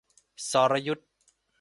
[0.49, 1.03] สรยุทธ